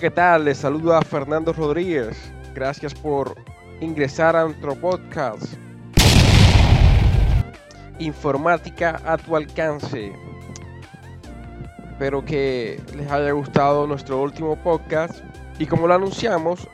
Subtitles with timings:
[0.00, 0.44] ¿qué tal?
[0.44, 2.30] Les saluda Fernando Rodríguez.
[2.54, 3.34] Gracias por
[3.80, 5.54] ingresar a nuestro podcast.
[7.98, 10.12] Informática a tu alcance.
[11.92, 15.20] Espero que les haya gustado nuestro último podcast.
[15.58, 16.68] Y como lo anunciamos,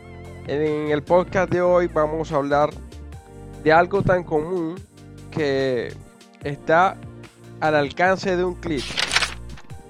[0.49, 2.71] en el podcast de hoy vamos a hablar
[3.63, 4.81] de algo tan común
[5.31, 5.95] que
[6.43, 6.97] está
[7.61, 9.12] al alcance de un clic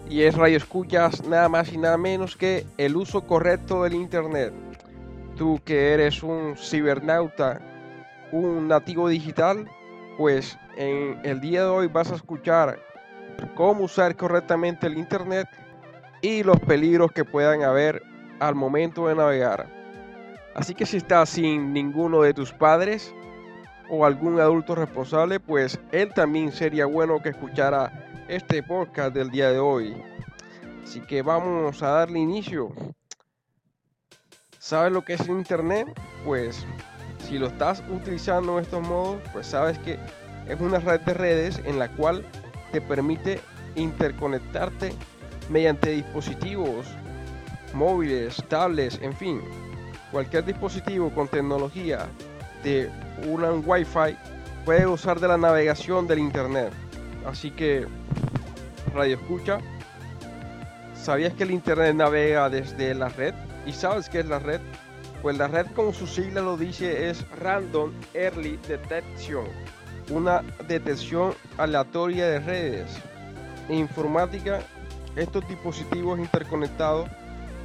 [0.08, 4.52] y es Radio Escuchas nada más y nada menos que el uso correcto del Internet.
[5.36, 7.60] Tú que eres un cibernauta,
[8.32, 9.68] un nativo digital,
[10.18, 12.78] pues en el día de hoy vas a escuchar
[13.54, 15.48] cómo usar correctamente el Internet
[16.20, 18.02] y los peligros que puedan haber
[18.40, 19.66] al momento de navegar.
[20.54, 23.14] Así que si estás sin ninguno de tus padres
[23.88, 29.50] o algún adulto responsable, pues él también sería bueno que escuchara este podcast del día
[29.50, 29.94] de hoy.
[30.82, 32.72] Así que vamos a darle inicio.
[34.58, 35.88] ¿Sabes lo que es Internet?
[36.24, 36.64] Pues
[37.26, 39.98] si lo estás utilizando en estos modos, pues sabes que
[40.48, 42.24] es una red de redes en la cual
[42.72, 43.40] te permite
[43.74, 44.92] interconectarte
[45.48, 46.86] mediante dispositivos
[47.74, 49.40] móviles, tablets, en fin,
[50.10, 52.06] cualquier dispositivo con tecnología
[52.62, 52.90] de
[53.26, 54.16] un Wi-Fi
[54.64, 56.72] puede usar de la navegación del Internet.
[57.26, 57.86] Así que
[58.92, 59.58] Radio Escucha.
[60.94, 63.34] ¿Sabías que el Internet navega desde la red?
[63.66, 64.60] ¿Y sabes qué es la red?
[65.22, 69.46] Pues la red, como su sigla lo dice, es Random Early Detection,
[70.10, 72.90] una detección aleatoria de redes.
[73.68, 74.60] En informática,
[75.16, 77.08] estos dispositivos interconectados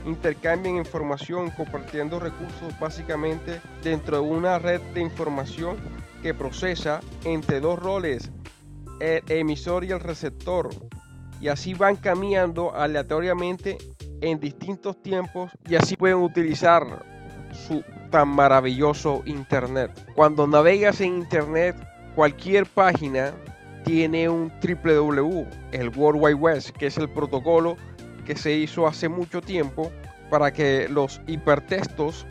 [0.05, 5.77] intercambian información compartiendo recursos básicamente dentro de una red de información
[6.21, 8.31] que procesa entre dos roles,
[8.99, 10.69] el emisor y el receptor,
[11.39, 13.77] y así van cambiando aleatoriamente
[14.21, 17.05] en distintos tiempos y así pueden utilizar
[17.51, 19.91] su tan maravilloso internet.
[20.15, 21.75] Cuando navegas en internet,
[22.15, 23.33] cualquier página
[23.83, 27.77] tiene un www, el World Wide Web, que es el protocolo
[28.25, 29.91] que se hizo hace mucho tiempo
[30.29, 32.25] para que los hipertextos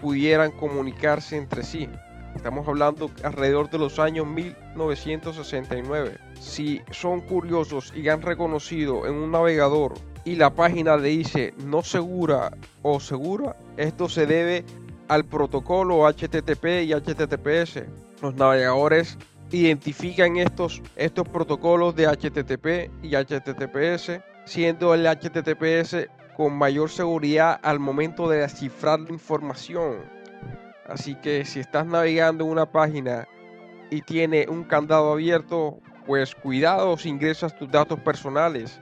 [0.00, 1.88] pudieran comunicarse entre sí.
[2.34, 6.18] Estamos hablando alrededor de los años 1969.
[6.40, 11.82] Si son curiosos y han reconocido en un navegador y la página le dice no
[11.82, 12.50] segura
[12.82, 14.64] o segura, esto se debe
[15.08, 17.84] al protocolo HTTP y HTTPS.
[18.20, 19.16] Los navegadores
[19.50, 27.78] identifican estos, estos protocolos de HTTP y HTTPS, siendo el HTTPS con mayor seguridad al
[27.78, 30.13] momento de descifrar la información
[30.86, 33.26] Así que si estás navegando en una página
[33.90, 38.80] y tiene un candado abierto, pues cuidado si ingresas tus datos personales,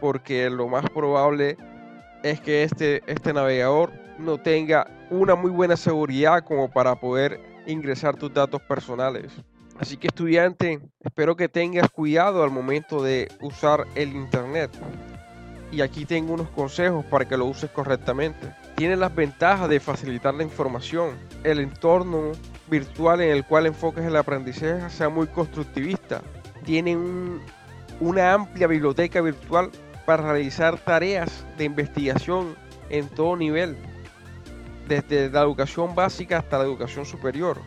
[0.00, 1.56] porque lo más probable
[2.22, 8.16] es que este, este navegador no tenga una muy buena seguridad como para poder ingresar
[8.16, 9.32] tus datos personales.
[9.78, 14.70] Así que estudiante, espero que tengas cuidado al momento de usar el Internet.
[15.72, 20.34] Y aquí tengo unos consejos para que lo uses correctamente tiene las ventajas de facilitar
[20.34, 21.10] la información.
[21.44, 22.32] El entorno
[22.68, 26.22] virtual en el cual enfoques el aprendizaje sea muy constructivista.
[26.64, 26.96] Tiene
[28.00, 29.70] una amplia biblioteca virtual
[30.06, 32.56] para realizar tareas de investigación
[32.90, 33.76] en todo nivel,
[34.88, 37.58] desde la educación básica hasta la educación superior.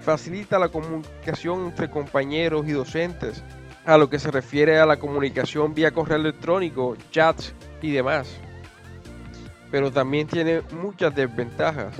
[0.00, 3.42] Facilita la comunicación entre compañeros y docentes,
[3.84, 8.40] a lo que se refiere a la comunicación vía correo electrónico, chats y demás
[9.70, 11.94] pero también tiene muchas desventajas,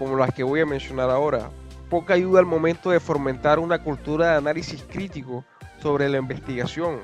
[0.00, 1.50] como las que voy a mencionar ahora.
[1.90, 5.44] Poca ayuda al momento de fomentar una cultura de análisis crítico
[5.82, 7.00] sobre la investigación.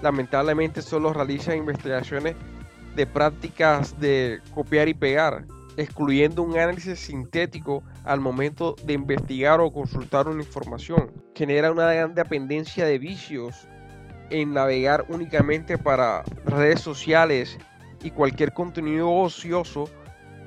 [0.00, 2.36] Lamentablemente solo realiza investigaciones
[2.96, 5.44] de prácticas de copiar y pegar,
[5.76, 11.12] excluyendo un análisis sintético al momento de investigar o consultar una información.
[11.34, 13.68] Genera una gran dependencia de vicios
[14.30, 17.58] en navegar únicamente para redes sociales
[18.02, 19.90] y cualquier contenido ocioso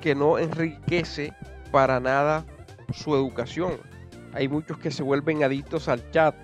[0.00, 1.32] que no enriquece
[1.72, 2.44] para nada
[2.92, 3.72] su educación.
[4.34, 6.34] Hay muchos que se vuelven adictos al chat,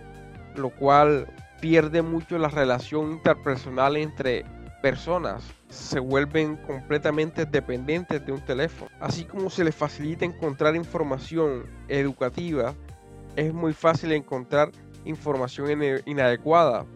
[0.56, 1.28] lo cual
[1.60, 4.44] pierde mucho la relación interpersonal entre
[4.82, 5.42] personas.
[5.68, 8.90] Se vuelven completamente dependientes de un teléfono.
[9.00, 12.74] Así como se les facilita encontrar información educativa,
[13.36, 14.70] es muy fácil encontrar
[15.04, 16.86] información inadecuada.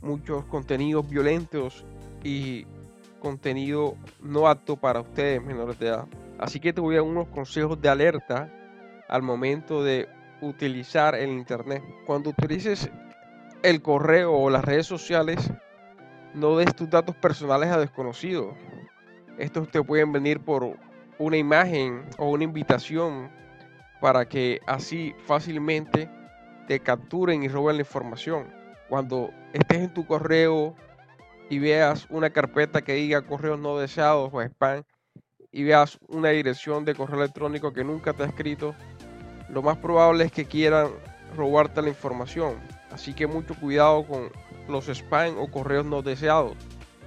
[0.00, 1.84] Muchos contenidos violentos
[2.24, 2.66] y
[3.20, 6.06] contenido no apto para ustedes menores de edad.
[6.42, 8.50] Así que te voy a dar unos consejos de alerta
[9.08, 10.08] al momento de
[10.40, 11.84] utilizar el Internet.
[12.04, 12.90] Cuando utilices
[13.62, 15.52] el correo o las redes sociales,
[16.34, 18.56] no des tus datos personales a desconocidos.
[19.38, 20.76] Estos te pueden venir por
[21.16, 23.30] una imagen o una invitación
[24.00, 26.10] para que así fácilmente
[26.66, 28.52] te capturen y roben la información.
[28.88, 30.74] Cuando estés en tu correo
[31.48, 34.82] y veas una carpeta que diga correos no deseados o spam
[35.52, 38.74] y veas una dirección de correo electrónico que nunca te ha escrito,
[39.50, 40.88] lo más probable es que quieran
[41.36, 42.54] robarte la información.
[42.90, 44.30] Así que mucho cuidado con
[44.68, 46.56] los spam o correos no deseados.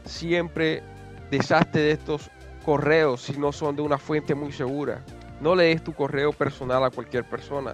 [0.06, 0.84] Siempre
[1.32, 2.30] deshazte de estos
[2.64, 5.04] correos si no son de una fuente muy segura.
[5.42, 7.74] No lees tu correo personal a cualquier persona.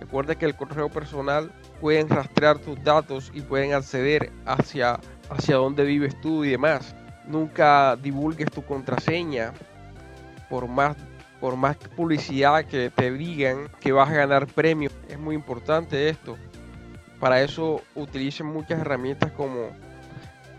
[0.00, 1.50] Recuerda que el correo personal
[1.80, 5.00] pueden rastrear tus datos y pueden acceder hacia,
[5.30, 6.94] hacia dónde vives tú y demás.
[7.26, 9.52] Nunca divulgues tu contraseña
[10.48, 10.96] por más,
[11.40, 14.92] por más publicidad que te digan que vas a ganar premios.
[15.08, 16.36] Es muy importante esto.
[17.20, 19.70] Para eso utilicen muchas herramientas como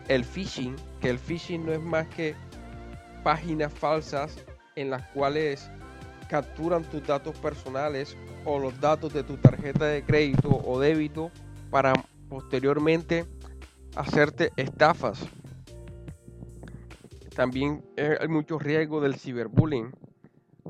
[0.08, 2.36] el phishing, que el phishing no es más que
[3.24, 4.38] páginas falsas
[4.76, 5.70] en las cuales
[6.30, 8.16] capturan tus datos personales
[8.46, 11.32] o los datos de tu tarjeta de crédito o débito
[11.70, 11.94] para
[12.30, 13.26] posteriormente
[13.96, 15.20] hacerte estafas.
[17.40, 19.94] También hay mucho riesgo del ciberbullying.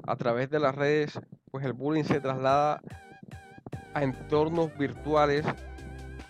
[0.06, 1.20] A través de las redes,
[1.50, 2.80] pues el bullying se traslada
[3.96, 5.44] a entornos virtuales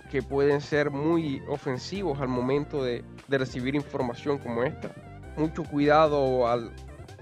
[0.10, 4.96] que pueden ser muy ofensivos al momento de, de recibir información como esta.
[5.36, 6.72] Mucho cuidado al,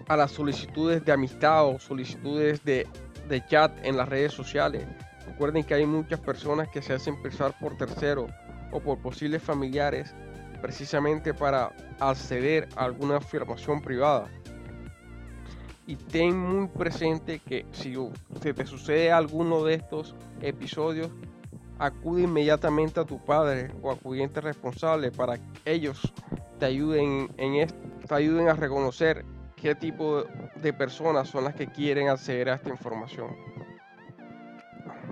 [0.08, 2.86] a las solicitudes de amistad o solicitudes de,
[3.28, 4.86] de chat en las redes sociales.
[5.26, 8.30] Recuerden que hay muchas personas que se hacen pensar por terceros
[8.72, 10.14] o por posibles familiares
[10.58, 14.28] precisamente para acceder a alguna afirmación privada.
[15.86, 17.96] Y ten muy presente que si
[18.42, 21.10] se te sucede alguno de estos episodios,
[21.80, 26.14] acude inmediatamente a tu padre o acudiente responsable para que ellos
[26.60, 29.26] te ayuden en te ayuden a reconocer
[29.56, 30.24] qué tipo
[30.56, 33.36] de personas son las que quieren acceder a esta información.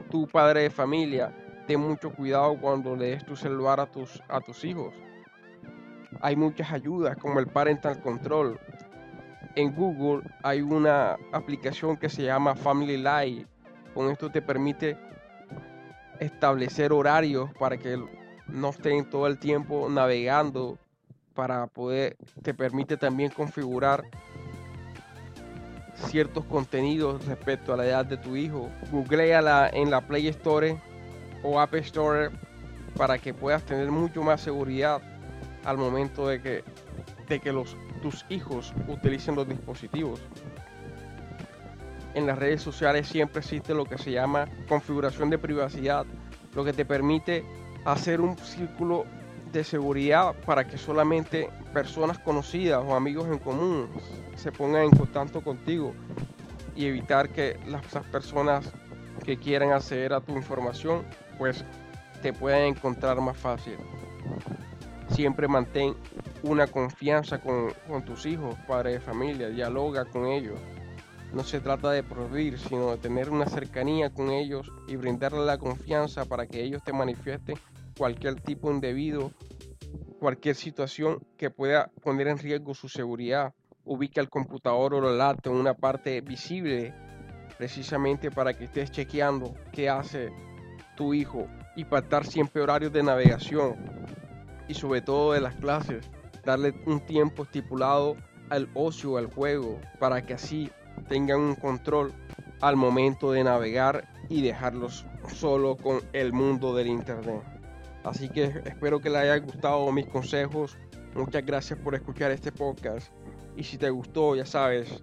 [0.09, 1.35] Tu padre de familia,
[1.67, 4.93] ten mucho cuidado cuando le des tu celular a tus, a tus hijos.
[6.21, 8.59] Hay muchas ayudas como el Parental Control.
[9.55, 13.47] En Google hay una aplicación que se llama Family Life.
[13.93, 14.97] Con esto te permite
[16.19, 18.01] establecer horarios para que
[18.47, 20.77] no estén todo el tiempo navegando
[21.33, 24.05] para poder te permite también configurar
[25.95, 28.69] ciertos contenidos respecto a la edad de tu hijo.
[28.91, 30.77] Googleala en la Play Store
[31.43, 32.29] o App Store
[32.97, 35.01] para que puedas tener mucho más seguridad
[35.65, 36.63] al momento de que,
[37.27, 40.21] de que los, tus hijos utilicen los dispositivos.
[42.13, 46.05] En las redes sociales siempre existe lo que se llama configuración de privacidad,
[46.53, 47.43] lo que te permite
[47.83, 49.05] hacer un círculo
[49.51, 53.87] de seguridad para que solamente personas conocidas o amigos en común
[54.35, 55.93] se pongan en contacto contigo
[56.75, 58.71] y evitar que las, personas
[59.23, 61.03] que quieran acceder a tu información
[61.37, 61.63] pues
[62.21, 63.75] te puedan encontrar más fácil.
[65.15, 65.95] Siempre mantén
[66.43, 67.73] una confianza con,
[68.03, 70.59] tus hijos, padres de familia, dialoga con ellos.
[71.31, 75.57] No se trata de prohibir, sino de tener una cercanía con ellos y brindarle la
[75.57, 77.57] confianza para que ellos te manifiesten
[77.97, 79.31] cualquier tipo indebido,
[80.19, 83.53] cualquier situación que pueda poner en riesgo su seguridad.
[83.85, 86.93] Ubica el computador o el laptop en una parte visible,
[87.57, 90.29] precisamente para que estés chequeando qué hace
[90.97, 91.47] tu hijo
[91.77, 93.94] y pactar siempre horarios de navegación
[94.67, 96.09] y sobre todo de las clases.
[96.43, 98.15] Darle un tiempo estipulado
[98.49, 100.69] al ocio, al juego, para que así
[101.07, 102.13] tengan un control
[102.61, 107.43] al momento de navegar y dejarlos solo con el mundo del Internet.
[108.03, 110.77] Así que espero que les haya gustado mis consejos.
[111.15, 113.11] Muchas gracias por escuchar este podcast.
[113.55, 115.01] Y si te gustó, ya sabes,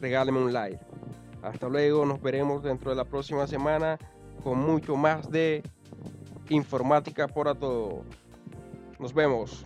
[0.00, 0.80] regálame un like.
[1.42, 3.98] Hasta luego, nos veremos dentro de la próxima semana
[4.42, 5.62] con mucho más de
[6.48, 8.04] informática por a todo.
[9.00, 9.64] Nos vemos.